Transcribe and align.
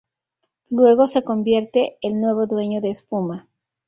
Luego 0.71 1.05
se 1.05 1.23
convierte 1.23 1.99
el 2.01 2.19
nuevo 2.19 2.47
dueño 2.47 2.81
de 2.81 2.89
Espuma. 2.89 3.47